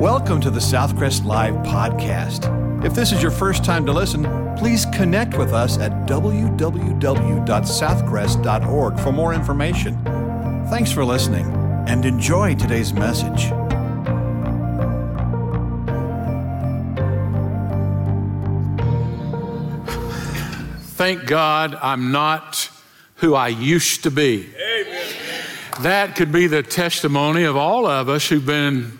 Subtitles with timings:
[0.00, 2.48] Welcome to the Southcrest Live podcast.
[2.82, 4.24] If this is your first time to listen,
[4.56, 10.02] please connect with us at www.southcrest.org for more information.
[10.70, 11.44] Thanks for listening
[11.86, 13.48] and enjoy today's message.
[20.94, 22.70] Thank God I'm not
[23.16, 24.48] who I used to be.
[25.80, 28.98] That could be the testimony of all of us who've been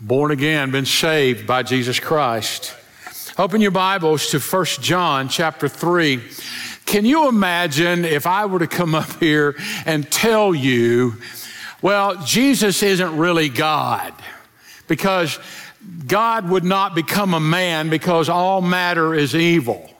[0.00, 2.74] born again, been saved by Jesus Christ.
[3.36, 6.22] Open your Bibles to 1 John chapter 3.
[6.86, 11.16] Can you imagine if I were to come up here and tell you,
[11.82, 14.14] well, Jesus isn't really God?
[14.88, 15.38] Because
[16.06, 19.90] God would not become a man because all matter is evil.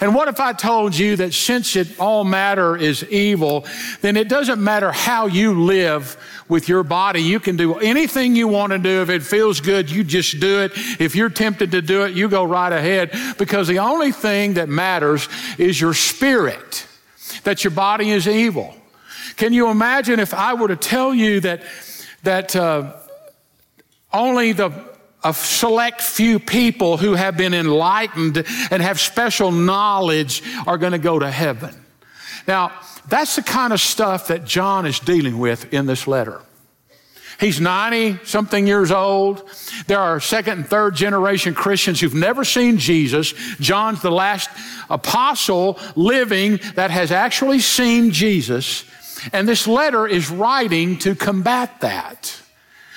[0.00, 3.66] And what if I told you that since it all matter is evil,
[4.00, 6.16] then it doesn't matter how you live
[6.50, 7.22] with your body.
[7.22, 9.02] You can do anything you want to do.
[9.02, 10.72] If it feels good, you just do it.
[11.00, 14.68] If you're tempted to do it, you go right ahead because the only thing that
[14.68, 16.86] matters is your spirit,
[17.44, 18.74] that your body is evil.
[19.36, 21.62] Can you imagine if I were to tell you that,
[22.24, 22.92] that uh,
[24.12, 24.90] only the
[25.22, 30.98] a select few people who have been enlightened and have special knowledge are going to
[30.98, 31.79] go to heaven.
[32.50, 32.72] Now,
[33.06, 36.40] that's the kind of stuff that John is dealing with in this letter.
[37.38, 39.48] He's 90 something years old.
[39.86, 43.34] There are second and third generation Christians who've never seen Jesus.
[43.60, 44.50] John's the last
[44.90, 48.84] apostle living that has actually seen Jesus.
[49.32, 52.36] And this letter is writing to combat that.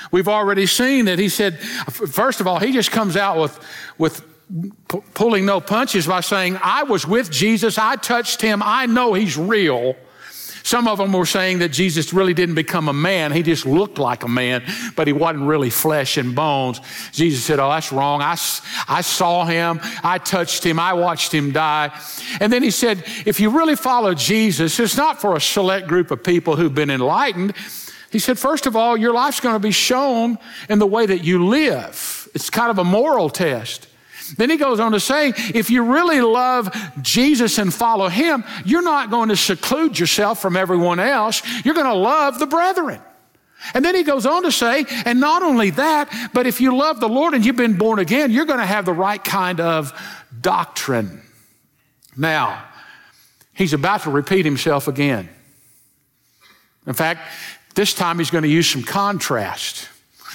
[0.09, 3.59] We've already seen that he said, first of all, he just comes out with,
[3.99, 4.32] with
[5.13, 9.38] pulling no punches by saying, I was with Jesus, I touched him, I know he's
[9.38, 9.95] real.
[10.63, 13.33] Some of them were saying that Jesus really didn't become a man.
[13.33, 14.63] He just looked like a man,
[14.95, 16.80] but he wasn't really flesh and bones.
[17.11, 18.22] Jesus said, Oh, that's wrong.
[18.22, 18.38] I,
[18.88, 19.81] I saw him.
[20.03, 20.80] I touched him.
[20.80, 21.91] I watched him die.
[22.39, 26.12] And then he said, If you really follow Jesus, it's not for a select group
[26.12, 27.53] of people who've been enlightened.
[28.09, 30.38] He said, first of all, your life's going to be shown
[30.69, 32.29] in the way that you live.
[32.35, 33.88] It's kind of a moral test.
[34.38, 38.81] Then he goes on to say, if you really love Jesus and follow him, you're
[38.81, 41.41] not going to seclude yourself from everyone else.
[41.66, 43.01] You're going to love the brethren.
[43.73, 47.00] And then he goes on to say, and not only that, but if you love
[47.00, 49.94] the Lord and you've been born again, you're going to have the right kind of
[50.41, 51.22] doctrine.
[52.17, 52.66] Now,
[53.53, 55.29] he's about to repeat himself again.
[56.85, 57.22] In fact,
[57.75, 59.88] this time he's going to use some contrast.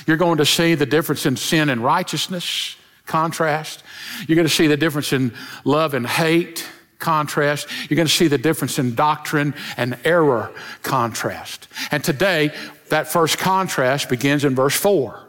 [0.07, 2.77] You're going to see the difference in sin and righteousness,
[3.09, 3.83] contrast.
[4.27, 6.65] You're going to see the difference in love and hate,
[6.99, 7.69] contrast.
[7.89, 10.53] You're going to see the difference in doctrine and error,
[10.83, 11.69] contrast.
[11.91, 12.55] And today,
[12.91, 15.21] that first contrast begins in verse 4.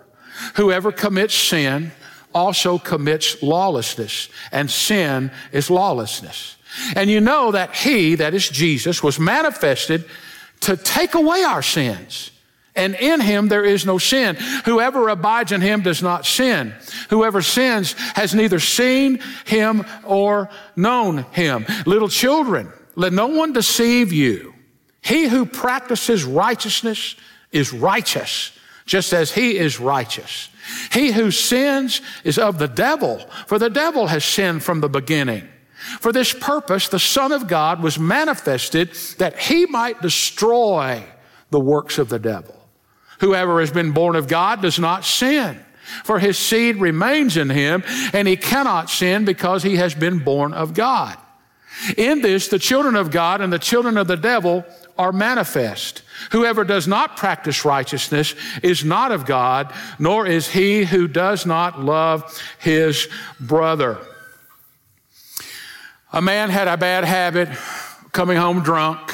[0.56, 1.91] Whoever commits sin
[2.34, 6.57] also commits lawlessness, and sin is lawlessness.
[6.96, 10.06] And you know that he, that is Jesus, was manifested
[10.61, 12.31] to take away our sins.
[12.79, 14.38] And in him there is no sin.
[14.63, 16.73] Whoever abides in him does not sin.
[17.09, 21.66] Whoever sins has neither seen him or known him.
[21.85, 24.56] Little children, let no one deceive you.
[25.01, 27.17] He who practices righteousness
[27.51, 30.50] is righteous, just as he is righteous.
[30.94, 35.47] He who sins is of the devil, for the devil has sinned from the beginning.
[36.00, 41.03] For this purpose, the Son of God was manifested that he might destroy
[41.50, 42.59] the works of the devil.
[43.19, 45.59] Whoever has been born of God does not sin,
[46.03, 50.53] for his seed remains in him, and he cannot sin because he has been born
[50.53, 51.18] of God.
[51.97, 54.66] In this, the children of God and the children of the devil
[54.97, 56.02] are manifest.
[56.31, 61.79] Whoever does not practice righteousness is not of God, nor is he who does not
[61.79, 63.08] love his
[63.40, 63.97] brother.
[66.12, 67.50] A man had a bad habit
[68.12, 69.13] coming home drunk.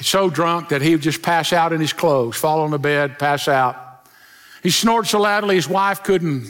[0.00, 3.18] So drunk that he would just pass out in his clothes, fall on the bed,
[3.18, 4.06] pass out.
[4.62, 6.48] He snored so loudly his wife couldn't,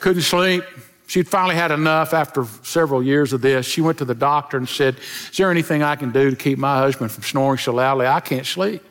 [0.00, 0.64] couldn't sleep.
[1.06, 3.66] She'd finally had enough after several years of this.
[3.66, 4.96] She went to the doctor and said,
[5.30, 8.06] Is there anything I can do to keep my husband from snoring so loudly?
[8.06, 8.82] I can't sleep.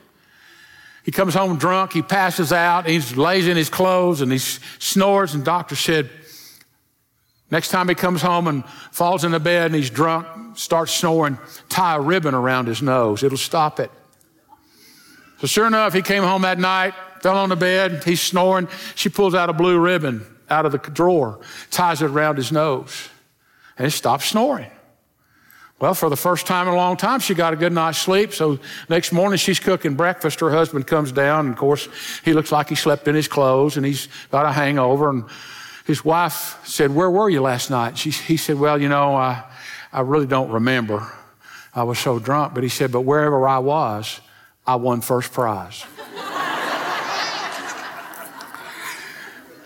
[1.03, 5.35] He comes home drunk, he passes out, he lays in his clothes and he snores,
[5.35, 6.09] and doctor said,
[7.51, 11.37] Next time he comes home and falls in the bed and he's drunk, starts snoring,
[11.69, 13.23] tie a ribbon around his nose.
[13.23, 13.91] It'll stop it.
[15.39, 18.67] So sure enough, he came home that night, fell on the bed, he's snoring.
[18.95, 21.39] She pulls out a blue ribbon out of the drawer,
[21.71, 23.09] ties it around his nose,
[23.77, 24.71] and he stops snoring.
[25.77, 28.33] Well, for the first time in a long time, she got a good night's sleep.
[28.33, 30.39] So next morning, she's cooking breakfast.
[30.39, 31.89] Her husband comes down, and of course,
[32.23, 35.09] he looks like he slept in his clothes and he's got a hangover.
[35.09, 35.25] And
[35.85, 37.97] his wife said, Where were you last night?
[37.97, 39.43] She, he said, Well, you know, I,
[39.93, 41.07] I really don't remember.
[41.73, 42.53] I was so drunk.
[42.55, 44.19] But he said, But wherever I was,
[44.65, 45.85] I won first prize.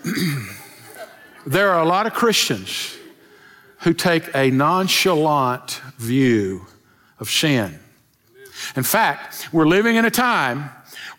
[1.46, 2.96] there are a lot of Christians
[3.78, 6.66] who take a nonchalant view
[7.18, 7.78] of sin.
[8.76, 10.68] In fact, we're living in a time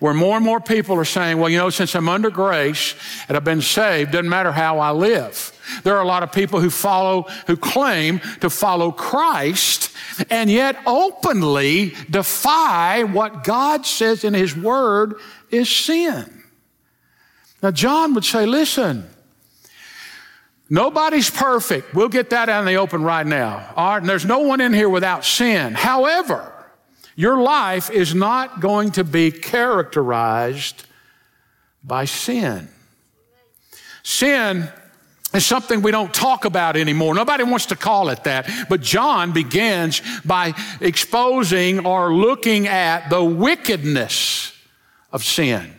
[0.01, 2.95] where more and more people are saying, well, you know, since I'm under grace
[3.27, 5.55] and I've been saved, doesn't matter how I live.
[5.83, 9.95] There are a lot of people who follow, who claim to follow Christ
[10.31, 15.19] and yet openly defy what God says in His Word
[15.51, 16.45] is sin.
[17.61, 19.07] Now, John would say, listen,
[20.73, 21.93] Nobody's perfect.
[21.93, 23.73] We'll get that out in the open right now.
[23.75, 25.73] All right, and there's no one in here without sin.
[25.73, 26.50] However,
[27.21, 30.87] your life is not going to be characterized
[31.83, 32.67] by sin.
[34.01, 34.67] Sin
[35.31, 37.13] is something we don't talk about anymore.
[37.13, 38.49] Nobody wants to call it that.
[38.69, 44.51] But John begins by exposing or looking at the wickedness
[45.11, 45.75] of sin.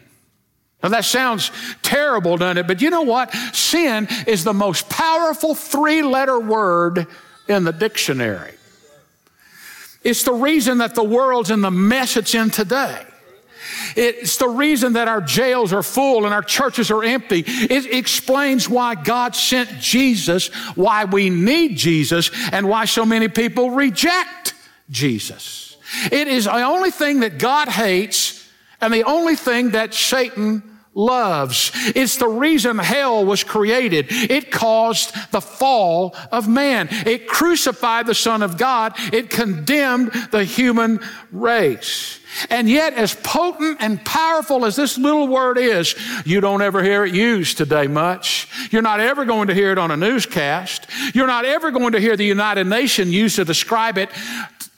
[0.81, 1.51] Now that sounds
[1.83, 2.67] terrible, doesn't it?
[2.69, 3.35] But you know what?
[3.53, 7.09] Sin is the most powerful three letter word
[7.49, 8.53] in the dictionary.
[10.05, 13.05] It's the reason that the world's in the mess it's in today.
[13.97, 17.45] It's the reason that our jails are full and our churches are empty.
[17.47, 23.71] It explains why God sent Jesus, why we need Jesus, and why so many people
[23.71, 24.55] reject
[24.91, 25.77] Jesus.
[26.11, 28.49] It is the only thing that God hates
[28.81, 30.63] and the only thing that Satan
[30.95, 31.71] loves.
[31.95, 34.07] It's the reason hell was created.
[34.11, 36.89] It caused the fall of man.
[36.91, 38.95] It crucified the Son of God.
[39.13, 41.01] It condemned the human
[41.31, 42.19] race.
[42.49, 45.95] And yet, as potent and powerful as this little word is,
[46.25, 48.49] you don't ever hear it used today much.
[48.71, 50.87] You're not ever going to hear it on a newscast.
[51.15, 54.09] You're not ever going to hear the United Nations used to describe it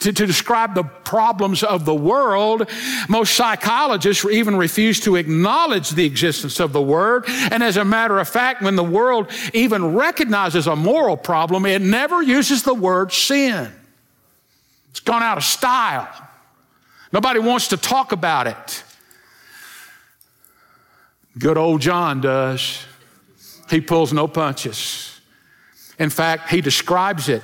[0.04, 2.68] to, to, describe the problems of the world.
[3.08, 7.24] Most psychologists even refuse to acknowledge the existence of the word.
[7.26, 11.80] And as a matter of fact, when the world even recognizes a moral problem, it
[11.80, 13.72] never uses the word sin.
[14.90, 16.08] It's gone out of style.
[17.12, 18.84] Nobody wants to talk about it.
[21.38, 22.84] Good old John does.
[23.70, 25.20] He pulls no punches.
[25.98, 27.42] In fact, he describes it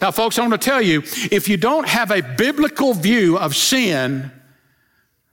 [0.00, 3.56] now, folks, I want to tell you if you don't have a biblical view of
[3.56, 4.30] sin,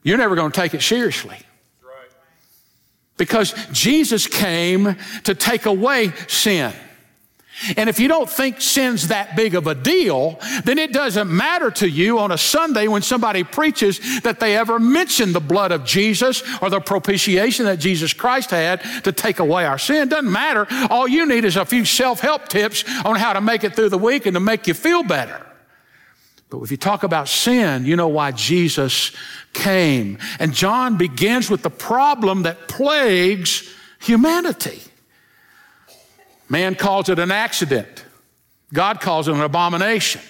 [0.03, 1.37] you're never going to take it seriously.
[3.17, 6.71] Because Jesus came to take away sin.
[7.75, 11.71] And if you don't think sin's that big of a deal, then it doesn't matter
[11.71, 15.83] to you on a Sunday when somebody preaches that they ever mention the blood of
[15.83, 20.07] Jesus or the propitiation that Jesus Christ had to take away our sin.
[20.09, 20.67] Doesn't matter.
[20.89, 23.89] All you need is a few self help tips on how to make it through
[23.89, 25.43] the week and to make you feel better.
[26.49, 29.11] But if you talk about sin, you know why Jesus
[29.53, 30.17] came.
[30.39, 34.81] And John begins with the problem that plagues humanity.
[36.49, 38.05] Man calls it an accident.
[38.73, 40.21] God calls it an abomination.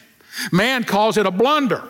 [0.52, 1.84] Man calls it a blunder.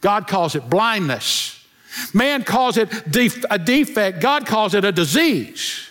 [0.00, 1.64] God calls it blindness.
[2.12, 4.20] Man calls it def- a defect.
[4.20, 5.90] God calls it a disease.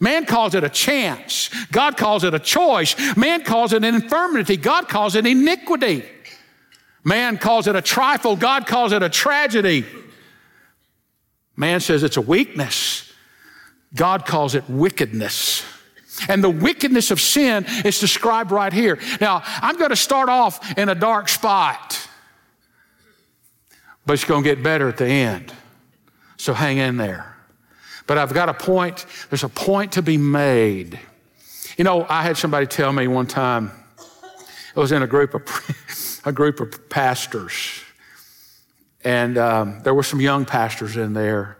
[0.00, 1.50] Man calls it a chance.
[1.70, 2.94] God calls it a choice.
[3.16, 4.56] Man calls it an infirmity.
[4.56, 6.04] God calls it iniquity.
[7.04, 8.36] Man calls it a trifle.
[8.36, 9.84] God calls it a tragedy.
[11.56, 13.12] Man says it's a weakness.
[13.94, 15.64] God calls it wickedness.
[16.28, 18.98] And the wickedness of sin is described right here.
[19.20, 22.08] Now, I'm going to start off in a dark spot,
[24.06, 25.52] but it's going to get better at the end.
[26.36, 27.36] So hang in there.
[28.06, 30.98] But I've got a point, there's a point to be made.
[31.76, 33.70] You know, I had somebody tell me one time,
[34.74, 37.82] I was in a group of, a group of pastors,
[39.04, 41.58] and um, there were some young pastors in there.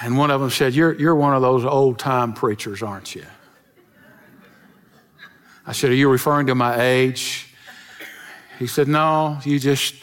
[0.00, 3.24] And one of them said, You're, you're one of those old time preachers, aren't you?
[5.66, 7.52] I said, Are you referring to my age?
[8.58, 9.94] He said, No, you just,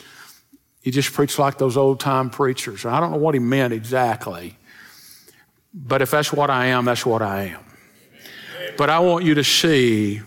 [0.83, 2.85] you just preach like those old time preachers.
[2.85, 4.57] I don't know what he meant exactly,
[5.73, 7.63] but if that's what I am, that's what I am.
[8.77, 10.21] But I want you to see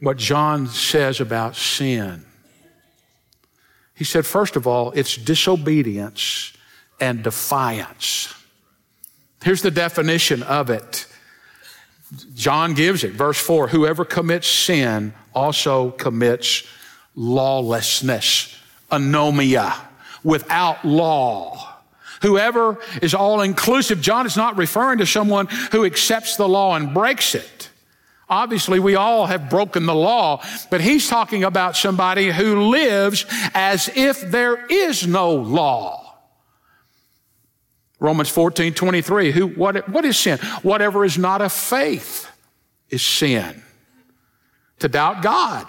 [0.00, 2.24] what John says about sin.
[3.94, 6.52] He said, first of all, it's disobedience
[7.00, 8.37] and defiance.
[9.42, 11.06] Here's the definition of it.
[12.34, 16.64] John gives it, verse 4 Whoever commits sin also commits
[17.14, 18.56] lawlessness,
[18.90, 19.74] anomia,
[20.24, 21.74] without law.
[22.22, 26.92] Whoever is all inclusive, John is not referring to someone who accepts the law and
[26.92, 27.70] breaks it.
[28.28, 33.88] Obviously, we all have broken the law, but he's talking about somebody who lives as
[33.94, 36.07] if there is no law.
[38.00, 39.32] Romans 14, 23.
[39.32, 40.38] Who, what, what is sin?
[40.62, 42.30] Whatever is not of faith
[42.90, 43.62] is sin.
[44.80, 45.66] To doubt God.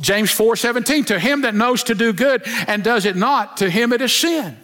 [0.00, 1.04] James 4, 17.
[1.06, 4.14] To him that knows to do good and does it not, to him it is
[4.14, 4.56] sin.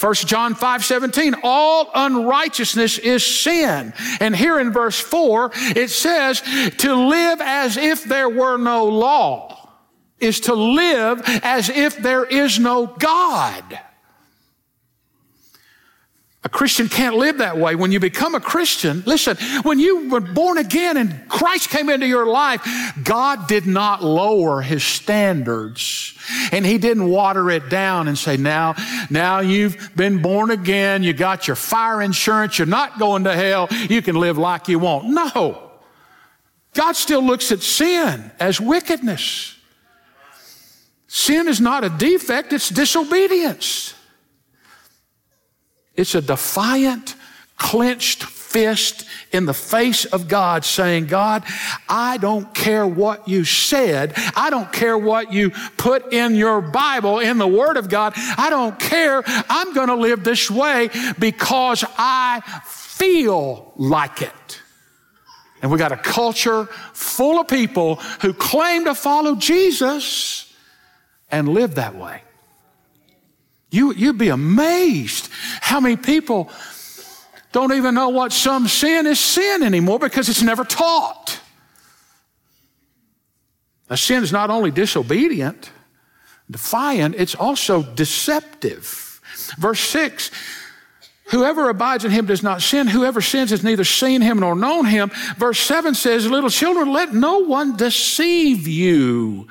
[0.00, 3.92] 1 John 5 17, all unrighteousness is sin.
[4.20, 6.40] And here in verse 4, it says,
[6.78, 9.54] to live as if there were no law
[10.18, 13.80] is to live as if there is no God.
[16.44, 17.74] A Christian can't live that way.
[17.74, 22.06] When you become a Christian, listen, when you were born again and Christ came into
[22.06, 22.62] your life,
[23.02, 26.16] God did not lower his standards
[26.52, 28.76] and he didn't water it down and say, now,
[29.10, 31.02] now you've been born again.
[31.02, 32.56] You got your fire insurance.
[32.56, 33.66] You're not going to hell.
[33.70, 35.08] You can live like you want.
[35.08, 35.70] No.
[36.72, 39.56] God still looks at sin as wickedness.
[41.08, 42.52] Sin is not a defect.
[42.52, 43.94] It's disobedience.
[45.98, 47.16] It's a defiant,
[47.56, 51.42] clenched fist in the face of God saying, God,
[51.88, 54.14] I don't care what you said.
[54.36, 58.12] I don't care what you put in your Bible, in the Word of God.
[58.16, 59.24] I don't care.
[59.26, 60.88] I'm going to live this way
[61.18, 64.62] because I feel like it.
[65.60, 70.54] And we got a culture full of people who claim to follow Jesus
[71.28, 72.22] and live that way.
[73.70, 75.28] You, you'd be amazed
[75.60, 76.50] how many people
[77.52, 81.40] don't even know what some sin is sin anymore because it's never taught.
[83.90, 85.70] A sin is not only disobedient,
[86.50, 89.20] defiant, it's also deceptive.
[89.58, 90.30] Verse 6
[91.30, 92.86] Whoever abides in him does not sin.
[92.86, 95.10] Whoever sins has neither seen him nor known him.
[95.36, 99.46] Verse 7 says, Little children, let no one deceive you.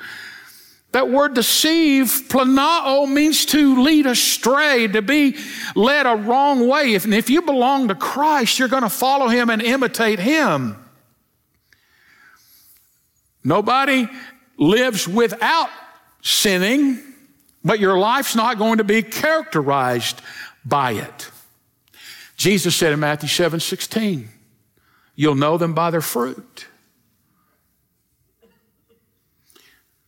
[0.92, 5.36] That word deceive, planao, means to lead astray, to be
[5.74, 6.94] led a wrong way.
[6.94, 10.82] If, if you belong to Christ, you're going to follow him and imitate him.
[13.44, 14.08] Nobody
[14.58, 15.68] lives without
[16.22, 17.02] sinning,
[17.62, 20.20] but your life's not going to be characterized
[20.64, 21.30] by it.
[22.36, 24.28] Jesus said in Matthew 7 16,
[25.16, 26.66] You'll know them by their fruit.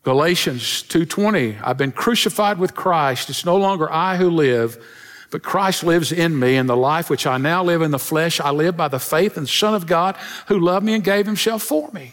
[0.03, 4.83] Galatians 2:20 I've been crucified with Christ it's no longer I who live
[5.31, 8.41] but Christ lives in me and the life which I now live in the flesh
[8.41, 10.17] I live by the faith in the Son of God
[10.47, 12.13] who loved me and gave himself for me.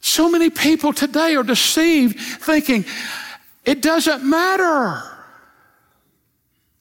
[0.00, 2.84] So many people today are deceived thinking
[3.64, 5.02] it doesn't matter.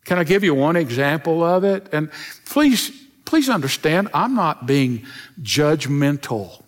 [0.05, 1.87] Can I give you one example of it?
[1.91, 2.09] And
[2.45, 2.91] please
[3.25, 5.05] please understand I'm not being
[5.41, 6.63] judgmental.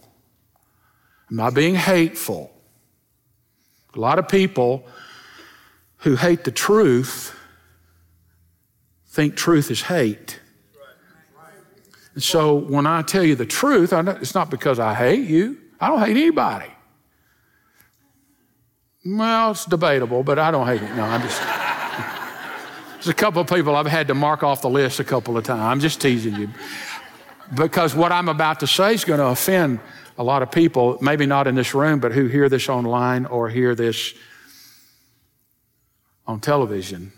[1.29, 2.51] I'm not being hateful.
[3.95, 4.85] A lot of people
[5.97, 7.35] who hate the truth
[9.07, 10.39] think truth is hate.
[12.13, 15.57] And so when I tell you the truth, it's not because I hate you.
[15.79, 16.71] I don't hate anybody.
[19.05, 20.93] Well, it's debatable, but I don't hate it.
[20.95, 21.41] No, I'm just.
[22.95, 25.45] There's a couple of people I've had to mark off the list a couple of
[25.45, 25.61] times.
[25.61, 26.49] I'm just teasing you.
[27.55, 29.79] Because what I'm about to say is going to offend
[30.19, 33.47] a lot of people, maybe not in this room, but who hear this online or
[33.47, 34.13] hear this
[36.27, 37.13] on television.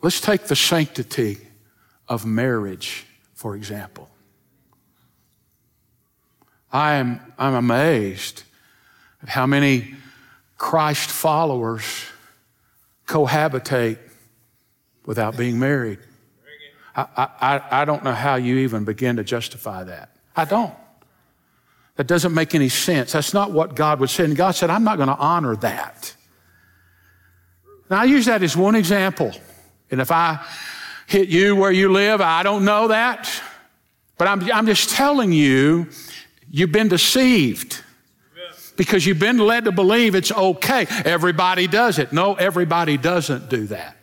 [0.00, 1.38] Let's take the sanctity
[2.06, 4.08] of marriage, for example.
[6.72, 8.44] I am I'm amazed
[9.20, 9.96] at how many
[10.58, 11.84] Christ followers
[13.06, 13.98] cohabitate
[15.04, 15.98] without being married.
[16.94, 20.10] I, I, I don't know how you even begin to justify that.
[20.36, 20.74] I don't.
[21.96, 23.12] That doesn't make any sense.
[23.12, 24.24] That's not what God would say.
[24.24, 26.14] And God said, I'm not going to honor that.
[27.90, 29.32] Now, I use that as one example.
[29.90, 30.44] And if I
[31.06, 33.30] hit you where you live, I don't know that.
[34.16, 35.88] But I'm, I'm just telling you,
[36.50, 37.82] you've been deceived
[38.76, 40.86] because you've been led to believe it's okay.
[41.04, 42.12] Everybody does it.
[42.12, 43.96] No, everybody doesn't do that.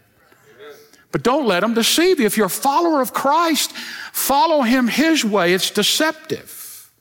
[1.11, 2.25] But don't let them deceive you.
[2.25, 5.53] If you're a follower of Christ, follow him his way.
[5.53, 6.91] It's deceptive.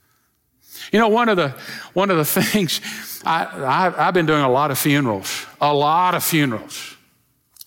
[0.92, 1.50] You know, one of the,
[1.92, 2.80] one of the things,
[3.24, 6.96] I, I, I've been doing a lot of funerals, a lot of funerals.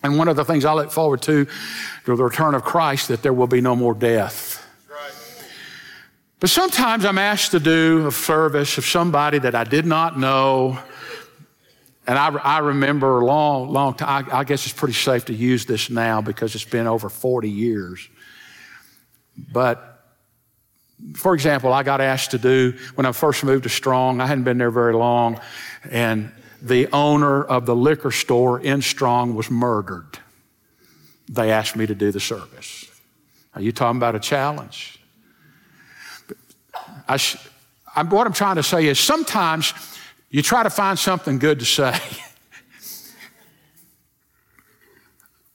[0.03, 1.45] And one of the things I look forward to,
[2.05, 4.57] to the return of Christ, that there will be no more death.
[6.39, 10.79] But sometimes I'm asked to do a service of somebody that I did not know.
[12.07, 15.33] And I, I remember a long, long time, I, I guess it's pretty safe to
[15.33, 18.07] use this now because it's been over 40 years.
[19.51, 19.91] But
[21.13, 24.43] for example, I got asked to do when I first moved to Strong, I hadn't
[24.43, 25.39] been there very long,
[25.89, 26.31] and
[26.61, 30.19] the owner of the liquor store in Strong was murdered.
[31.27, 32.85] They asked me to do the service.
[33.55, 34.99] Are you talking about a challenge?
[37.07, 37.19] I,
[37.95, 39.73] I'm, what I'm trying to say is sometimes
[40.31, 41.99] you try to find something good to say.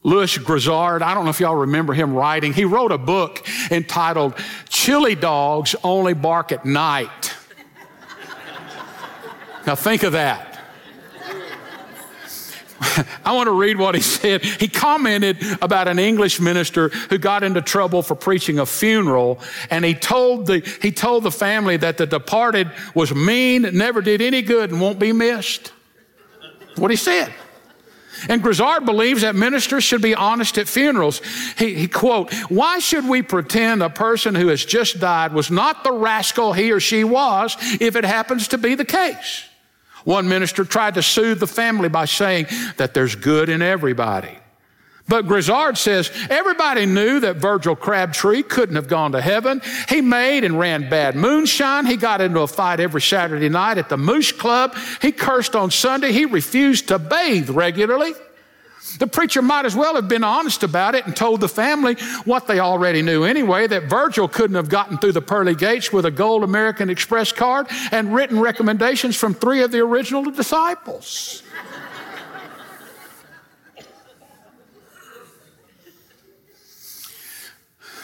[0.02, 4.34] Lewis Grizzard, I don't know if y'all remember him writing, he wrote a book entitled
[4.68, 7.34] Chili Dogs Only Bark at Night.
[9.66, 10.55] now think of that.
[13.24, 14.44] I want to read what he said.
[14.44, 19.40] He commented about an English minister who got into trouble for preaching a funeral,
[19.70, 24.20] and he told the, he told the family that the departed was mean, never did
[24.20, 25.72] any good, and won't be missed.
[26.76, 27.32] What he said.
[28.28, 31.20] And Grizzard believes that ministers should be honest at funerals.
[31.58, 35.84] He, he, quote, why should we pretend a person who has just died was not
[35.84, 39.44] the rascal he or she was if it happens to be the case?
[40.06, 42.46] One minister tried to soothe the family by saying
[42.76, 44.38] that there's good in everybody.
[45.08, 49.60] But Grizzard says everybody knew that Virgil Crabtree couldn't have gone to heaven.
[49.88, 51.86] He made and ran bad moonshine.
[51.86, 54.76] He got into a fight every Saturday night at the Moose Club.
[55.02, 56.12] He cursed on Sunday.
[56.12, 58.14] He refused to bathe regularly.
[58.98, 62.46] The preacher might as well have been honest about it and told the family what
[62.46, 66.10] they already knew anyway that Virgil couldn't have gotten through the pearly gates with a
[66.10, 71.42] gold American Express card and written recommendations from three of the original disciples.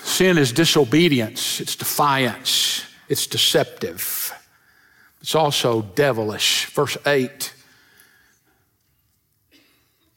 [0.03, 4.33] Sin is disobedience, it's defiance, it's deceptive.
[5.23, 6.67] It's also devilish.
[6.67, 7.55] Verse 8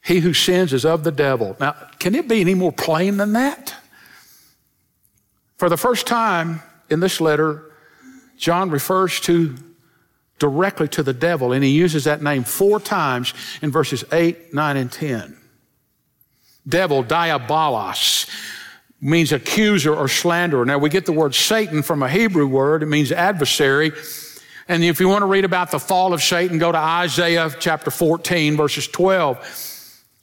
[0.06, 1.56] He who sins is of the devil.
[1.58, 3.74] Now, can it be any more plain than that?
[5.58, 7.72] For the first time in this letter,
[8.38, 9.56] John refers to
[10.38, 14.76] directly to the devil, and he uses that name four times in verses 8, 9,
[14.76, 15.36] and 10.
[16.68, 18.30] Devil, diabolos
[19.00, 20.64] means accuser or slanderer.
[20.64, 22.84] Now we get the word Satan from a Hebrew word.
[22.84, 23.90] It means adversary.
[24.68, 27.90] And if you want to read about the fall of Satan, go to Isaiah chapter
[27.90, 29.72] 14 verses 12.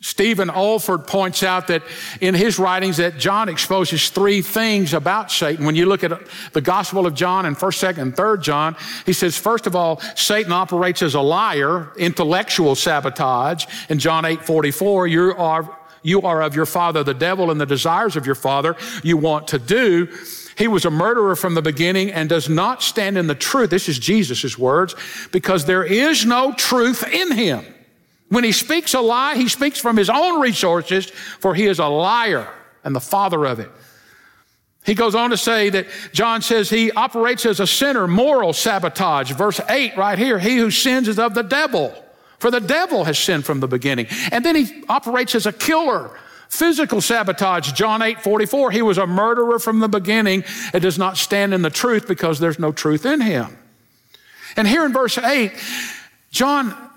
[0.04, 1.82] Stephen Olford points out that
[2.20, 5.66] in his writings that John exposes three things about Satan.
[5.66, 6.12] When you look at
[6.52, 10.02] the Gospel of John and 1st, 2nd, and 3rd John, he says, first of all,
[10.18, 13.66] Satan operates as a liar, intellectual sabotage.
[13.88, 17.66] In John 8, 44, you are you are of your father, the devil, and the
[17.66, 20.10] desires of your father you want to do.
[20.58, 23.70] He was a murderer from the beginning and does not stand in the truth.
[23.70, 24.96] This is Jesus' words,
[25.32, 27.73] because there is no truth in him.
[28.34, 31.86] When he speaks a lie, he speaks from his own resources, for he is a
[31.86, 32.48] liar
[32.84, 33.70] and the father of it.
[34.84, 39.32] He goes on to say that John says he operates as a sinner, moral sabotage.
[39.34, 41.94] Verse 8 right here, he who sins is of the devil.
[42.40, 44.08] For the devil has sinned from the beginning.
[44.32, 46.10] And then he operates as a killer.
[46.50, 48.72] Physical sabotage, John 8 44.
[48.72, 50.44] He was a murderer from the beginning.
[50.74, 53.56] It does not stand in the truth because there's no truth in him.
[54.58, 55.54] And here in verse 8,
[56.32, 56.90] John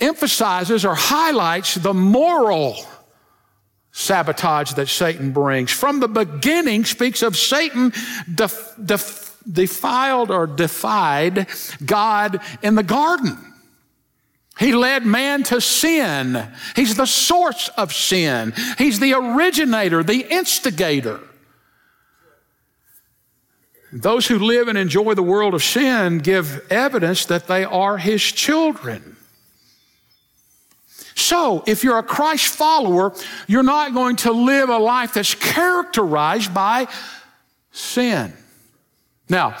[0.00, 2.76] emphasizes or highlights the moral
[3.92, 5.70] sabotage that Satan brings.
[5.70, 7.92] From the beginning, speaks of Satan
[8.32, 11.46] def- def- defiled or defied
[11.84, 13.38] God in the garden.
[14.58, 16.46] He led man to sin.
[16.74, 18.54] He's the source of sin.
[18.78, 21.20] He's the originator, the instigator.
[23.92, 28.22] Those who live and enjoy the world of sin give evidence that they are his
[28.22, 29.15] children.
[31.16, 33.12] So, if you're a Christ follower,
[33.48, 36.86] you're not going to live a life that's characterized by
[37.72, 38.32] sin.
[39.28, 39.56] Now,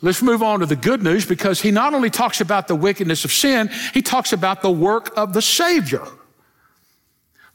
[0.00, 3.24] Let's move on to the good news because he not only talks about the wickedness
[3.24, 6.04] of sin, he talks about the work of the Savior.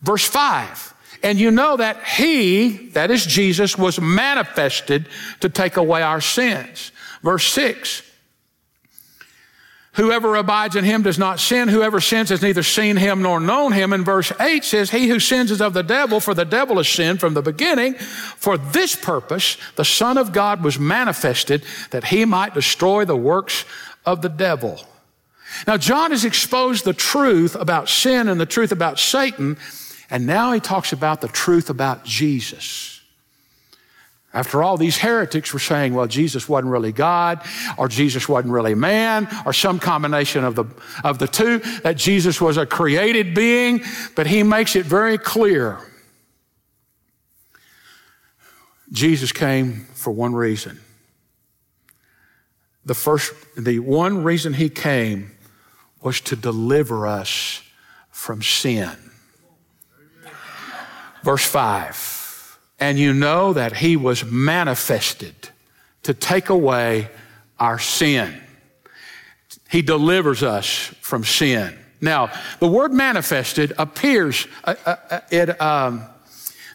[0.01, 0.93] Verse 5.
[1.23, 5.07] And you know that he, that is Jesus, was manifested
[5.39, 6.91] to take away our sins.
[7.21, 8.03] Verse 6.
[9.93, 11.67] Whoever abides in him does not sin.
[11.67, 13.93] Whoever sins has neither seen him nor known him.
[13.93, 16.89] And verse 8 says, He who sins is of the devil, for the devil has
[16.89, 17.93] sinned from the beginning.
[17.93, 23.65] For this purpose, the Son of God was manifested that he might destroy the works
[24.03, 24.81] of the devil.
[25.67, 29.57] Now, John has exposed the truth about sin and the truth about Satan,
[30.09, 32.92] and now he talks about the truth about Jesus.
[34.33, 37.45] After all, these heretics were saying, well, Jesus wasn't really God,
[37.77, 40.65] or Jesus wasn't really man, or some combination of the,
[41.03, 43.83] of the two, that Jesus was a created being,
[44.15, 45.77] but he makes it very clear.
[48.91, 50.79] Jesus came for one reason.
[52.85, 55.31] The first, the one reason he came
[56.01, 57.61] was to deliver us
[58.09, 58.91] from sin.
[61.23, 62.22] Verse 5
[62.83, 65.33] and you know that he was manifested
[66.03, 67.07] to take away
[67.57, 68.41] our sin.
[69.71, 70.67] He delivers us
[70.99, 71.79] from sin.
[72.01, 76.03] Now, the word manifested appears, uh, uh, uh it, um,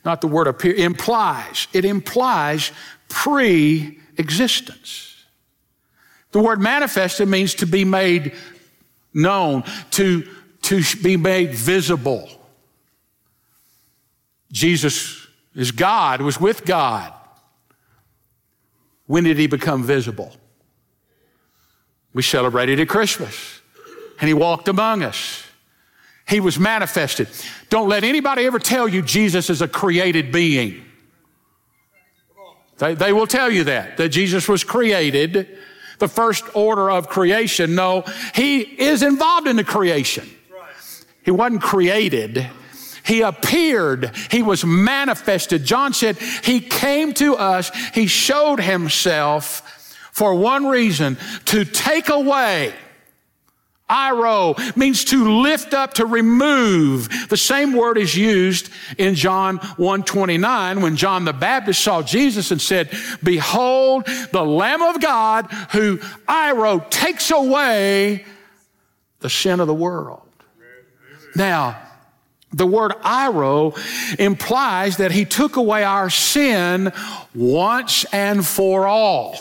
[0.03, 2.73] not the word appear, implies, it implies
[3.11, 5.15] pre existence.
[6.33, 8.35] The word manifested means to be made
[9.13, 10.27] known, to,
[10.63, 12.31] to be made visible.
[14.51, 15.18] Jesus
[15.55, 17.13] is God, was with God.
[19.07, 20.35] When did he become visible?
[22.13, 23.61] We celebrated at Christmas,
[24.21, 25.45] and he walked among us.
[26.29, 27.29] He was manifested.
[27.71, 30.85] Don't let anybody ever tell you Jesus is a created being.
[32.79, 35.59] They, they will tell you that, that Jesus was created,
[35.99, 37.75] the first order of creation.
[37.75, 40.29] No, he is involved in the creation.
[41.25, 42.47] He wasn't created,
[43.09, 44.15] he appeared.
[44.31, 45.65] He was manifested.
[45.65, 47.71] John said he came to us.
[47.95, 49.63] He showed himself
[50.13, 51.17] for one reason
[51.47, 52.75] to take away.
[53.89, 57.29] airo means to lift up, to remove.
[57.31, 58.69] The same word is used
[58.99, 62.91] in John 129 when John the Baptist saw Jesus and said,
[63.25, 65.97] Behold, the Lamb of God who
[66.29, 68.27] airo takes away
[69.21, 70.21] the sin of the world.
[71.35, 71.88] Now,
[72.53, 73.77] the word airo
[74.19, 76.93] implies that he took away our sin
[77.35, 79.37] once and for all.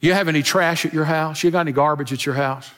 [0.00, 1.42] You have any trash at your house?
[1.44, 2.70] You got any garbage at your house?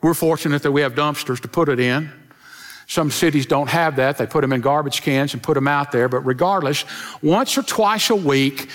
[0.00, 2.12] We're fortunate that we have dumpsters to put it in.
[2.86, 4.16] Some cities don't have that.
[4.16, 6.08] They put them in garbage cans and put them out there.
[6.08, 6.84] But regardless,
[7.20, 8.70] once or twice a week,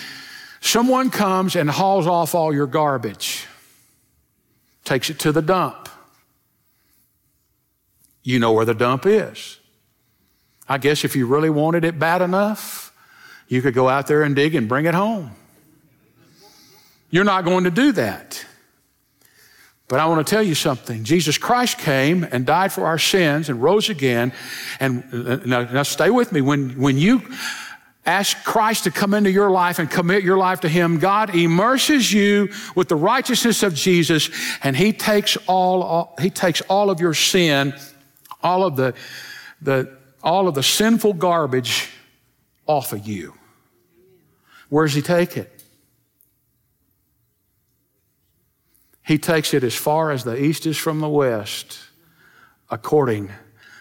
[0.60, 3.48] someone comes and hauls off all your garbage,
[4.84, 5.90] takes it to the dump.
[8.24, 9.60] You know where the dump is.
[10.68, 12.94] I guess if you really wanted it bad enough,
[13.48, 15.32] you could go out there and dig and bring it home.
[17.10, 18.44] You're not going to do that.
[19.88, 21.04] But I want to tell you something.
[21.04, 24.34] Jesus Christ came and died for our sins and rose again.
[24.80, 26.42] And uh, now, now stay with me.
[26.42, 27.22] When, when you
[28.06, 32.12] ask Christ to come into your life and commit your life to Him, God immerses
[32.12, 34.30] you with the righteousness of Jesus
[34.64, 37.76] and He takes all, all He takes all of your sin
[38.44, 38.94] all of the,
[39.62, 41.90] the, all of the sinful garbage
[42.68, 43.34] off of you.
[44.70, 45.64] Where does he take it?
[49.06, 51.80] He takes it as far as the east is from the west,
[52.70, 53.30] according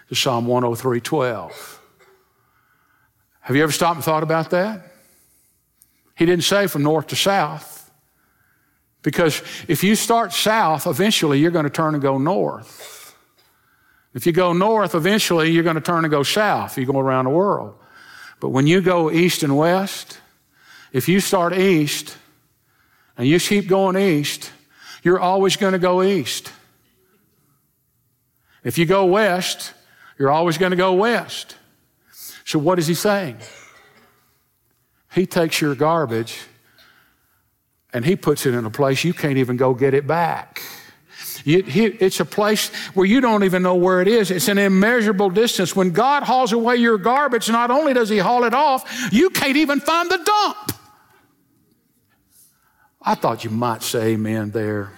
[0.09, 1.81] to Psalm 103 12.
[3.41, 4.83] Have you ever stopped and thought about that?
[6.17, 7.83] He didn't say from north to south.
[9.03, 13.02] Because if you start south, eventually you're going to turn and go north.
[14.15, 16.77] If you go north, eventually you're going to turn and go south.
[16.77, 17.75] You go around the world.
[18.41, 20.21] But when you go east and west,
[20.93, 22.17] if you start east
[23.17, 24.53] and you keep going east,
[25.03, 26.53] you're always going to go east.
[28.65, 29.73] If you go west,
[30.19, 31.57] you're always going to go west.
[32.45, 33.39] So, what is he saying?
[35.13, 36.39] He takes your garbage
[37.93, 40.63] and he puts it in a place you can't even go get it back.
[41.45, 44.31] It's a place where you don't even know where it is.
[44.31, 45.75] It's an immeasurable distance.
[45.75, 49.57] When God hauls away your garbage, not only does He haul it off, you can't
[49.57, 50.73] even find the dump.
[53.01, 54.93] I thought you might say amen there.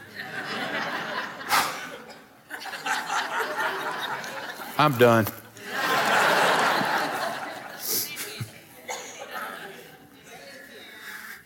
[4.79, 5.27] I'm done.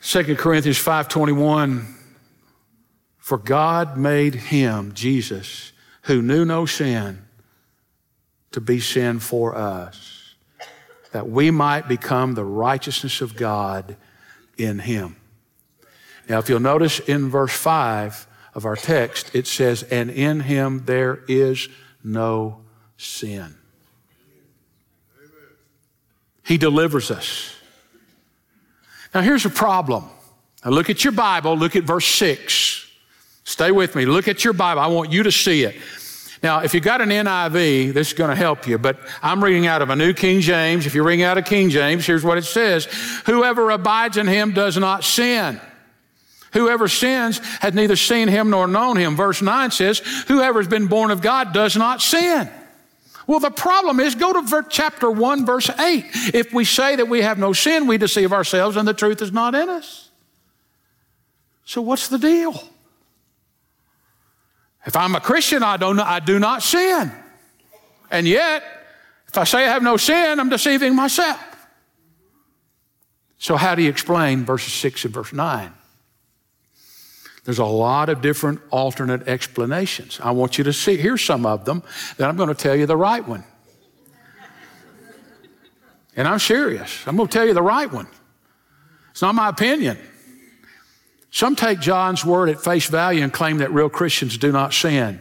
[0.01, 1.98] Second Corinthians 521
[3.29, 5.73] for God made him, Jesus,
[6.05, 7.27] who knew no sin,
[8.53, 10.35] to be sin for us,
[11.12, 13.99] that we might become the righteousness of God
[14.57, 15.17] in him.
[16.27, 20.87] Now, if you'll notice in verse 5 of our text, it says, And in him
[20.87, 21.69] there is
[22.03, 22.62] no
[22.97, 23.57] sin.
[26.47, 27.55] He delivers us.
[29.14, 30.07] Now, here's a problem.
[30.64, 32.78] Now, look at your Bible, look at verse 6.
[33.49, 34.05] Stay with me.
[34.05, 34.83] Look at your Bible.
[34.83, 35.75] I want you to see it.
[36.43, 39.67] Now, if you got an NIV, this is going to help you, but I'm reading
[39.67, 40.85] out of a New King James.
[40.85, 42.85] If you're reading out of King James, here's what it says
[43.25, 45.59] Whoever abides in him does not sin.
[46.53, 49.17] Whoever sins has neither seen him nor known him.
[49.17, 52.51] Verse 9 says, Whoever has been born of God does not sin.
[53.27, 56.05] Well, the problem is go to chapter 1, verse 8.
[56.35, 59.33] If we say that we have no sin, we deceive ourselves and the truth is
[59.33, 60.11] not in us.
[61.65, 62.63] So, what's the deal?
[64.88, 67.12] If I'm a Christian, I, don't, I do not sin.
[68.11, 68.64] And yet,
[69.27, 71.38] if I say I have no sin, I'm deceiving myself.
[73.37, 75.74] So, how do you explain verses 6 and verse 9?
[77.44, 80.20] There's a lot of different alternate explanations.
[80.22, 81.83] I want you to see, here's some of them,
[82.16, 83.44] then I'm going to tell you the right one.
[86.16, 87.07] And I'm serious.
[87.07, 88.09] I'm going to tell you the right one.
[89.11, 89.98] It's not my opinion.
[91.31, 95.21] Some take John's word at face value and claim that real Christians do not sin.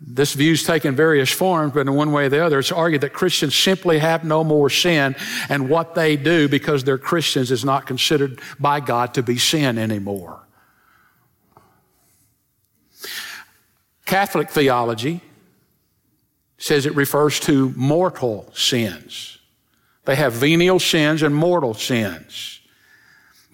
[0.00, 3.00] This view is taken various forms, but in one way or the other, it's argued
[3.00, 5.16] that Christians simply have no more sin,
[5.48, 9.78] and what they do because they're Christians is not considered by God to be sin
[9.78, 10.40] anymore.
[14.04, 15.22] Catholic theology
[16.58, 19.38] says it refers to mortal sins.
[20.04, 22.55] They have venial sins and mortal sins.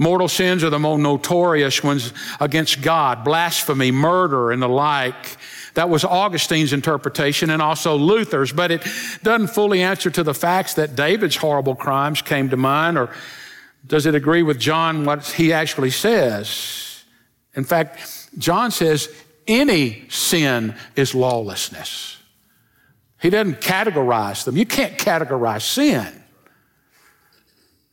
[0.02, 5.36] Mortal sins are the most notorious ones against God, blasphemy, murder, and the like.
[5.74, 8.84] That was Augustine's interpretation and also Luther's, but it
[9.22, 13.10] doesn't fully answer to the facts that David's horrible crimes came to mind, or
[13.86, 17.04] does it agree with John what he actually says?
[17.54, 19.08] In fact, John says
[19.46, 22.18] any sin is lawlessness.
[23.20, 24.56] He doesn't categorize them.
[24.56, 26.21] You can't categorize sin.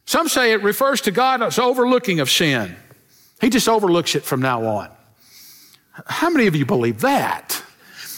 [0.09, 2.75] Some say it refers to God's overlooking of sin.
[3.39, 4.89] He just overlooks it from now on.
[6.07, 7.61] How many of you believe that?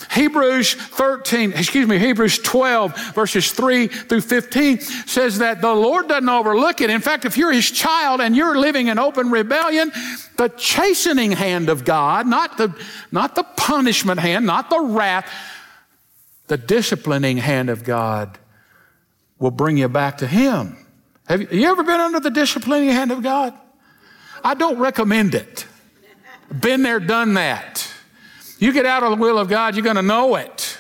[0.10, 6.30] Hebrews 13, excuse me, Hebrews 12, verses 3 through 15 says that the Lord doesn't
[6.30, 6.90] overlook it.
[6.90, 9.92] In fact, if you're his child and you're living in open rebellion,
[10.38, 12.74] the chastening hand of God, not the,
[13.12, 15.30] not the punishment hand, not the wrath,
[16.48, 18.40] the disciplining hand of God
[19.40, 20.78] will bring you back to him.
[21.28, 23.54] Have you ever been under the disciplining hand of God?
[24.44, 25.66] I don't recommend it.
[26.60, 27.90] Been there, done that.
[28.60, 30.78] You get out of the will of God, you're going to know it.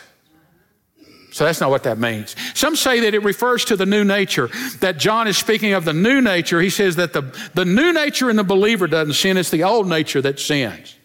[1.31, 2.35] So that's not what that means.
[2.53, 4.49] Some say that it refers to the new nature,
[4.79, 6.59] that John is speaking of the new nature.
[6.59, 7.21] He says that the,
[7.53, 10.95] the new nature in the believer doesn't sin, it's the old nature that sins.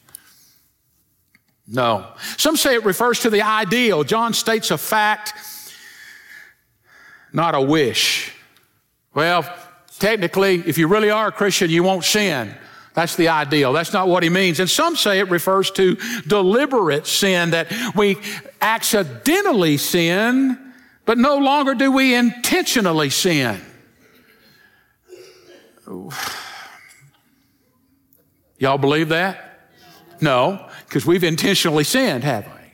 [1.68, 2.12] No.
[2.36, 4.04] Some say it refers to the ideal.
[4.04, 5.32] John states a fact,
[7.32, 8.32] not a wish.
[9.16, 9.50] Well,
[9.98, 12.54] technically, if you really are a Christian, you won't sin.
[12.92, 13.72] That's the ideal.
[13.72, 14.60] That's not what he means.
[14.60, 18.18] And some say it refers to deliberate sin, that we
[18.60, 20.74] accidentally sin,
[21.06, 23.58] but no longer do we intentionally sin.
[28.58, 29.70] Y'all believe that?
[30.20, 32.72] No, because we've intentionally sinned, haven't we?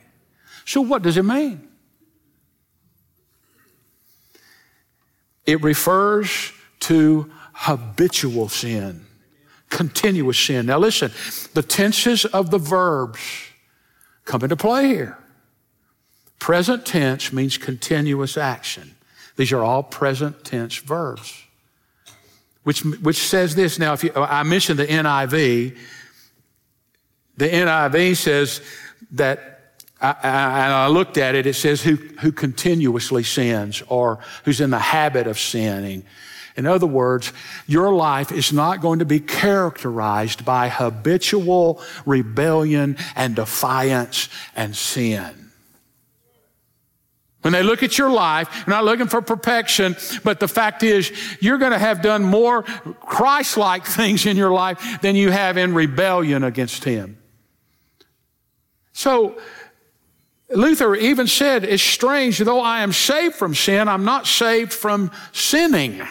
[0.65, 1.69] So what does it mean?
[5.45, 6.51] It refers
[6.81, 9.05] to habitual sin
[9.73, 10.67] continuous sin.
[10.67, 11.11] Now listen,
[11.53, 13.19] the tenses of the verbs
[14.23, 15.17] come into play here.
[16.39, 18.95] Present tense means continuous action.
[19.35, 21.43] These are all present tense verbs.
[22.63, 25.75] Which, which says this now, if you, I mentioned the NIV,
[27.35, 28.61] the NIV says
[29.11, 29.52] that
[30.03, 34.69] I, and I looked at it, it says who, who continuously sins or who's in
[34.69, 36.03] the habit of sinning.
[36.55, 37.33] In other words,
[37.65, 45.51] your life is not going to be characterized by habitual rebellion and defiance and sin.
[47.41, 51.11] When they look at your life, they're not looking for perfection, but the fact is,
[51.41, 55.57] you're going to have done more Christ like things in your life than you have
[55.57, 57.17] in rebellion against Him.
[58.93, 59.37] So,
[60.53, 65.11] Luther even said, It's strange, though I am saved from sin, I'm not saved from
[65.31, 66.01] sinning.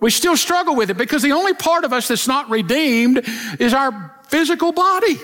[0.00, 3.22] We still struggle with it because the only part of us that's not redeemed
[3.58, 5.18] is our physical body.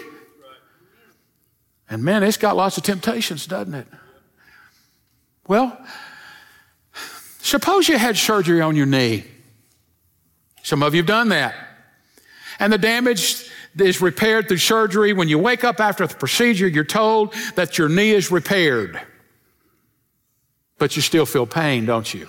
[1.91, 3.87] And man, it's got lots of temptations, doesn't it?
[5.47, 5.79] Well,
[7.41, 9.25] suppose you had surgery on your knee.
[10.63, 11.55] Some of you have done that.
[12.59, 15.13] And the damage is repaired through surgery.
[15.13, 19.01] When you wake up after the procedure, you're told that your knee is repaired.
[20.79, 22.29] But you still feel pain, don't you?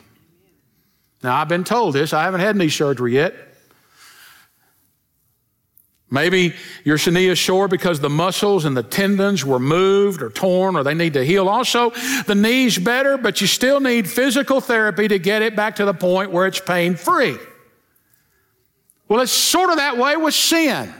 [1.23, 2.13] Now, I've been told this.
[2.13, 3.33] I haven't had knee surgery yet.
[6.13, 6.53] Maybe
[6.83, 10.83] your knee is sore because the muscles and the tendons were moved or torn or
[10.83, 11.49] they need to heal.
[11.49, 11.89] Also,
[12.27, 15.93] the knee's better, but you still need physical therapy to get it back to the
[15.93, 17.35] point where it's pain free.
[19.07, 20.93] Well, it's sort of that way with sin.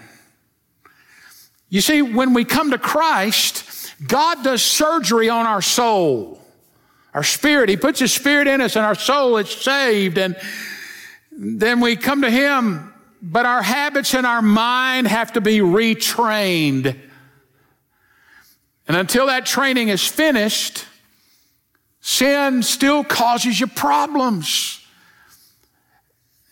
[1.73, 6.39] You see, when we come to Christ, God does surgery on our soul,
[7.15, 7.67] our spirit.
[7.67, 10.19] He puts His spirit in us and our soul is saved.
[10.19, 10.35] And
[11.31, 12.93] then we come to Him
[13.25, 16.95] but our habits and our mind have to be retrained.
[18.87, 20.85] And until that training is finished,
[22.01, 24.85] sin still causes you problems.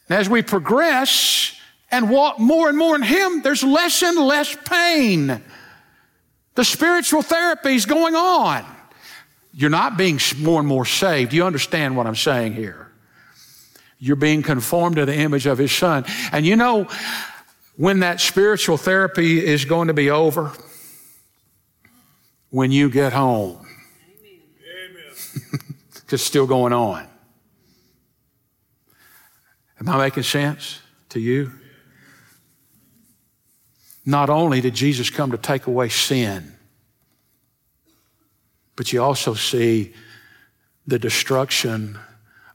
[0.10, 1.61] And as we progress
[1.92, 5.42] and walk more and more in Him, there's less and less pain.
[6.56, 8.66] The spiritual therapy is going on.
[9.54, 11.34] You're not being more and more saved.
[11.34, 12.92] You understand what I'm saying here?
[14.00, 16.06] You're being conformed to the image of his son.
[16.32, 16.88] And you know,
[17.76, 20.52] when that spiritual therapy is going to be over,
[22.52, 23.66] when you get home.
[26.10, 27.08] it's still going on.
[29.80, 31.52] Am I making sense to you?
[34.06, 36.54] Not only did Jesus come to take away sin,
[38.76, 39.94] but you also see
[40.88, 42.00] the destruction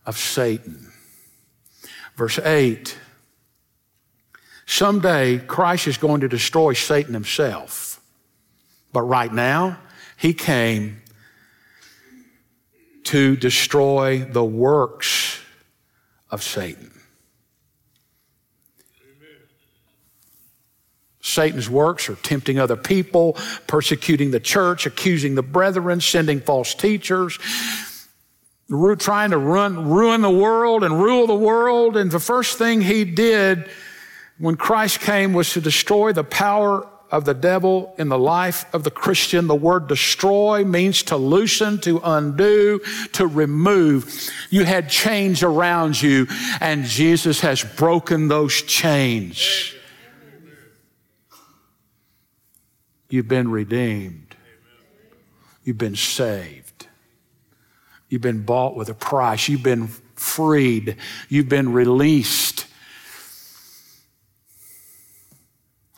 [0.04, 0.92] of Satan.
[2.16, 2.98] Verse 8
[4.68, 8.00] Someday Christ is going to destroy Satan himself.
[8.92, 9.78] But right now,
[10.16, 11.02] he came
[13.04, 15.38] to destroy the works
[16.30, 16.95] of Satan.
[21.37, 27.38] Satan's works are tempting other people, persecuting the church, accusing the brethren, sending false teachers,
[28.99, 31.96] trying to run, ruin the world and rule the world.
[31.96, 33.68] And the first thing he did
[34.38, 38.83] when Christ came was to destroy the power of the devil in the life of
[38.83, 39.46] the Christian.
[39.46, 42.81] The word destroy means to loosen, to undo,
[43.12, 44.29] to remove.
[44.51, 46.27] You had chains around you,
[46.61, 49.75] and Jesus has broken those chains.
[53.08, 54.36] You've been redeemed.
[55.64, 56.86] You've been saved.
[58.08, 59.48] You've been bought with a price.
[59.48, 60.96] You've been freed.
[61.28, 62.66] You've been released.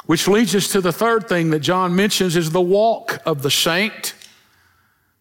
[0.06, 3.50] Which leads us to the third thing that John mentions is the walk of the
[3.50, 4.14] saint.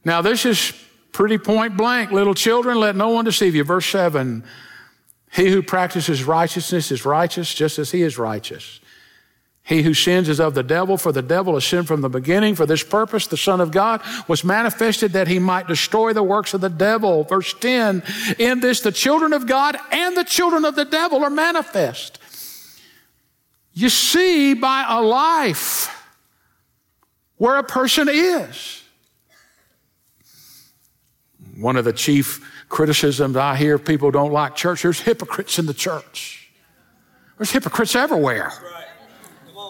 [0.05, 0.73] Now, this is
[1.11, 2.11] pretty point blank.
[2.11, 3.65] Little children, let no one deceive you.
[3.65, 4.45] Verse 7
[5.33, 8.79] He who practices righteousness is righteous just as he is righteous.
[9.67, 12.55] He who sins is of the devil, for the devil has sinned from the beginning.
[12.55, 16.53] For this purpose, the Son of God was manifested that he might destroy the works
[16.53, 17.25] of the devil.
[17.25, 18.01] Verse 10
[18.39, 22.17] In this, the children of God and the children of the devil are manifest.
[23.73, 25.93] You see by a life
[27.35, 28.83] where a person is.
[31.57, 35.73] One of the chief criticisms I hear people don't like church, there's hypocrites in the
[35.73, 36.49] church.
[37.37, 38.53] There's hypocrites everywhere.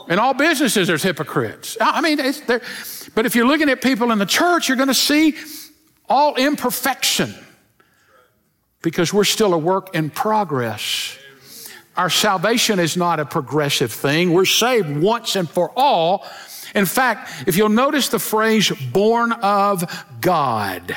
[0.10, 1.78] In all businesses, there's hypocrites.
[1.82, 2.18] I mean,
[3.14, 5.36] but if you're looking at people in the church, you're going to see
[6.08, 7.34] all imperfection
[8.82, 11.18] because we're still a work in progress.
[11.98, 14.32] Our salvation is not a progressive thing.
[14.32, 16.26] We're saved once and for all.
[16.76, 20.96] In fact, if you'll notice the phrase born of God,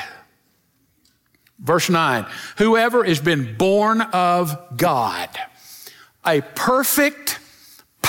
[1.59, 2.25] verse 9,
[2.57, 5.29] whoever has been born of God,
[6.25, 7.39] a perfect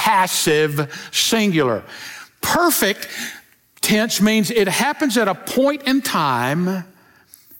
[0.02, 1.84] passive singular.
[2.40, 3.06] Perfect
[3.80, 6.84] tense means it happens at a point in time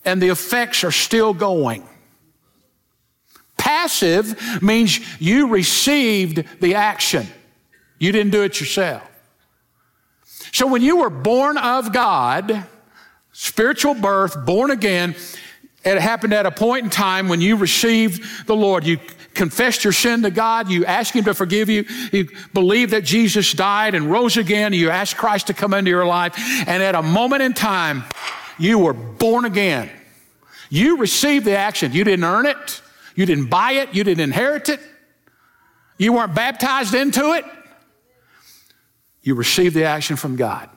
[0.04, 1.86] and the effects are still going.
[3.56, 7.28] Passive means you received the action.
[8.00, 9.08] You didn't do it yourself.
[10.50, 12.66] So when you were born of God,
[13.30, 15.14] spiritual birth, born again,
[15.84, 18.84] it happened at a point in time when you received the Lord.
[18.86, 18.98] You
[19.34, 20.70] confessed your sin to God.
[20.70, 21.84] You asked Him to forgive you.
[22.12, 24.72] You believe that Jesus died and rose again.
[24.72, 26.34] You asked Christ to come into your life.
[26.66, 28.04] And at a moment in time,
[28.58, 29.90] you were born again.
[30.70, 31.92] You received the action.
[31.92, 32.82] You didn't earn it.
[33.14, 33.94] You didn't buy it.
[33.94, 34.80] You didn't inherit it.
[35.98, 37.44] You weren't baptized into it.
[39.22, 40.68] You received the action from God.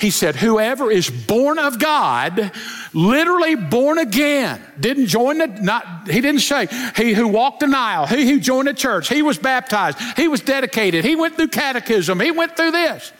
[0.00, 2.52] He said, Whoever is born of God,
[2.94, 8.06] literally born again, didn't join the, not, he didn't say, he who walked the Nile,
[8.06, 12.18] he who joined the church, he was baptized, he was dedicated, he went through catechism,
[12.18, 13.12] he went through this.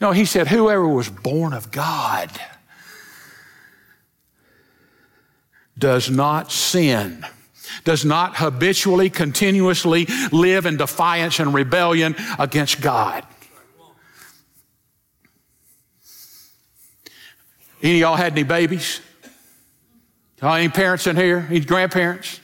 [0.00, 2.30] No, he said, Whoever was born of God
[5.76, 7.26] does not sin.
[7.82, 13.26] does not habitually, continuously live in defiance and rebellion against God.
[17.84, 19.02] Any of y'all had any babies?
[20.40, 21.46] Any parents in here?
[21.50, 22.38] Any grandparents?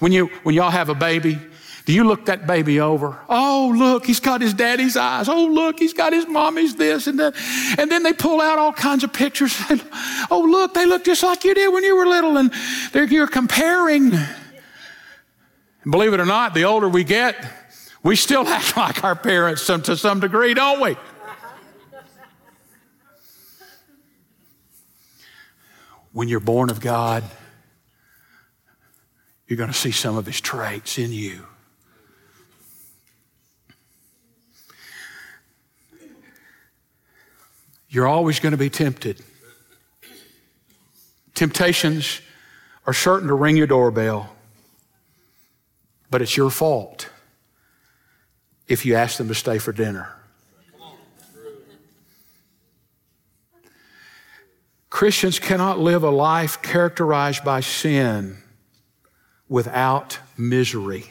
[0.00, 1.38] When you when y'all have a baby,
[1.84, 3.18] do you look that baby over?
[3.28, 5.28] Oh, look, he's got his daddy's eyes.
[5.28, 7.34] Oh, look, he's got his mommy's this and that.
[7.78, 9.54] And then they pull out all kinds of pictures.
[9.68, 9.84] And,
[10.30, 12.38] oh, look, they look just like you did when you were little.
[12.38, 12.52] And
[12.92, 14.12] you're comparing.
[14.14, 17.36] And believe it or not, the older we get,
[18.02, 20.96] we still act like our parents some, to some degree, don't we?
[26.16, 27.24] When you're born of God,
[29.46, 31.44] you're going to see some of his traits in you.
[37.90, 39.20] You're always going to be tempted.
[41.34, 42.22] Temptations
[42.86, 44.34] are certain to ring your doorbell,
[46.08, 47.10] but it's your fault
[48.66, 50.15] if you ask them to stay for dinner.
[54.96, 58.38] Christians cannot live a life characterized by sin
[59.46, 61.04] without misery.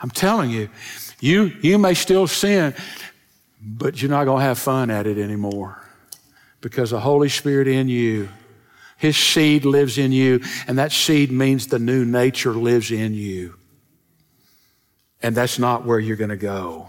[0.00, 0.68] I'm telling you,
[1.20, 2.74] you, you may still sin,
[3.62, 5.80] but you're not going to have fun at it anymore
[6.60, 8.30] because the Holy Spirit in you,
[8.96, 13.54] His seed lives in you, and that seed means the new nature lives in you.
[15.22, 16.88] And that's not where you're going to go.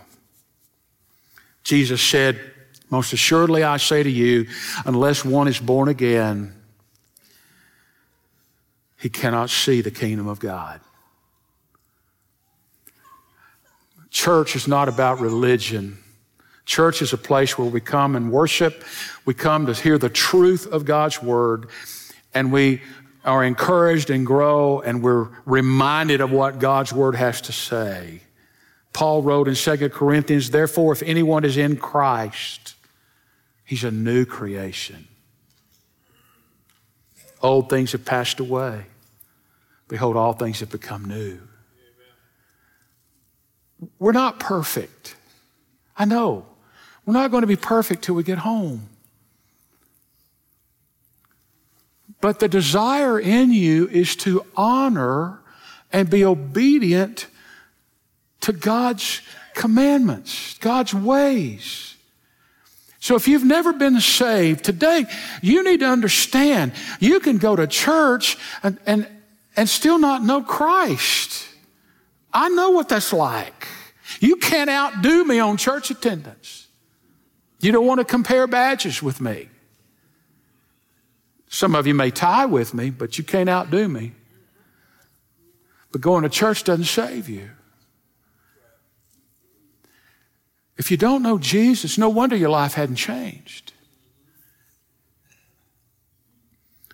[1.63, 2.50] Jesus said,
[2.91, 4.47] Most assuredly I say to you,
[4.85, 6.53] unless one is born again,
[8.99, 10.81] he cannot see the kingdom of God.
[14.11, 15.97] Church is not about religion.
[16.65, 18.83] Church is a place where we come and worship.
[19.25, 21.69] We come to hear the truth of God's word
[22.33, 22.81] and we
[23.23, 28.21] are encouraged and grow and we're reminded of what God's word has to say.
[28.93, 32.75] Paul wrote in 2 Corinthians, therefore, if anyone is in Christ,
[33.71, 35.07] he's a new creation.
[37.41, 38.83] Old things have passed away.
[39.87, 41.39] Behold, all things have become new.
[43.97, 45.15] We're not perfect.
[45.95, 46.47] I know.
[47.05, 48.89] We're not going to be perfect till we get home.
[52.19, 55.39] But the desire in you is to honor
[55.93, 57.27] and be obedient
[58.41, 59.21] to God's
[59.53, 61.90] commandments, God's ways.
[63.01, 65.05] So if you've never been saved, today
[65.41, 69.07] you need to understand you can go to church and, and,
[69.57, 71.47] and still not know Christ.
[72.31, 73.67] I know what that's like.
[74.19, 76.67] You can't outdo me on church attendance.
[77.59, 79.49] You don't want to compare badges with me.
[81.49, 84.11] Some of you may tie with me, but you can't outdo me.
[85.91, 87.49] But going to church doesn't save you.
[90.77, 93.73] If you don't know Jesus, no wonder your life hadn't changed.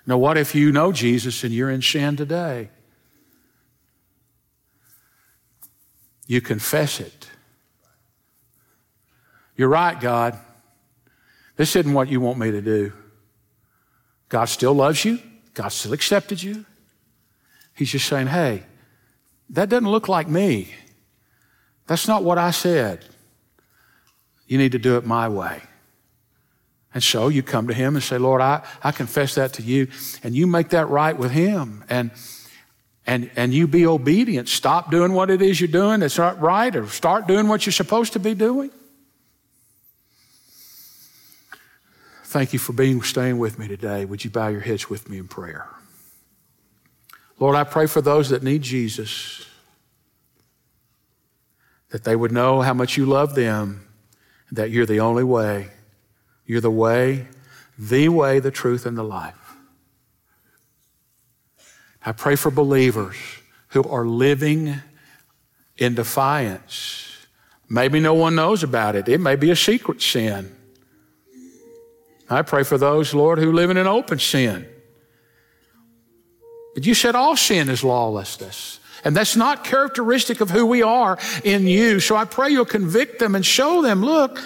[0.05, 2.69] Now, what if you know Jesus and you're in sin today?
[6.25, 7.30] You confess it.
[9.55, 10.38] You're right, God.
[11.55, 12.93] This isn't what you want me to do.
[14.30, 15.19] God still loves you.
[15.53, 16.65] God still accepted you.
[17.73, 18.63] He's just saying, hey,
[19.49, 20.73] that doesn't look like me.
[21.88, 23.05] That's not what I said.
[24.48, 25.62] You need to do it my way.
[26.93, 29.88] And so you come to him and say, Lord, I, I confess that to you.
[30.24, 31.84] And you make that right with him.
[31.89, 32.12] And,
[33.06, 34.50] and, and you be obedient.
[34.50, 37.74] Stop doing what it is you're doing that's not right or start doing what you're
[37.74, 38.72] supposed to be doing.
[42.24, 44.04] Thank you for being staying with me today.
[44.04, 45.68] Would you bow your heads with me in prayer?
[47.39, 49.45] Lord, I pray for those that need Jesus,
[51.89, 53.86] that they would know how much you love them,
[54.52, 55.70] that you're the only way.
[56.45, 57.28] You're the way,
[57.78, 59.36] the way, the truth, and the life.
[62.06, 63.18] I pray for believers
[63.70, 64.76] who are living
[65.78, 67.28] in defiance.
[67.70, 69.10] Maybe no one knows about it.
[69.10, 70.56] It may be a secret sin.
[72.30, 74.68] I pray for those, Lord, who live in an open sin.
[76.74, 78.80] But you said all sin is lawlessness.
[79.08, 82.01] And that's not characteristic of who we are in you.
[82.01, 84.38] So I pray you'll convict them and show them, look,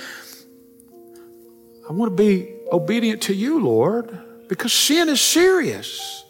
[1.90, 4.16] I want to be obedient to you, Lord,
[4.48, 6.24] because sin is serious.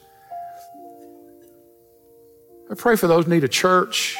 [2.71, 4.15] I pray for those need a church.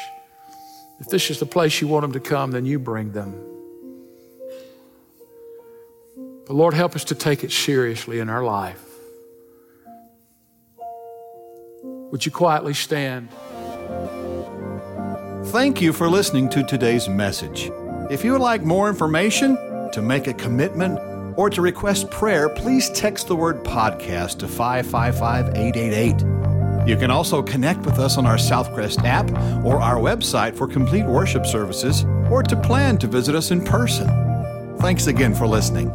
[1.00, 3.32] If this is the place you want them to come, then you bring them.
[6.46, 8.84] But Lord, help us to take it seriously in our life.
[12.10, 13.30] Would you quietly stand?
[15.52, 17.70] Thank you for listening to today's message.
[18.10, 19.54] If you would like more information,
[19.92, 20.98] to make a commitment,
[21.36, 26.88] or to request prayer, please text the word podcast to 555 888.
[26.88, 29.30] You can also connect with us on our Southcrest app
[29.62, 34.08] or our website for complete worship services or to plan to visit us in person.
[34.78, 35.90] Thanks again for listening.